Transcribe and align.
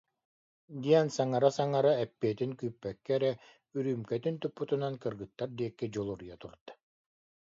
диэн 0.83 1.07
саҥара-саҥара, 1.15 1.91
эппиэтин 2.03 2.51
күүппэккэ 2.59 3.11
эрэ, 3.17 3.31
үрүүмкэтин 3.77 4.35
туппутунан 4.41 4.93
кыргыттар 5.03 5.49
диэки 5.59 5.87
дьулуруйа 5.93 6.35
турда 6.41 6.71